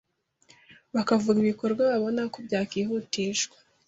bakavuga 0.95 1.37
ibikorwa 1.43 1.81
babona 1.91 2.21
ko 2.33 2.37
byakwihutishwa 2.45 3.57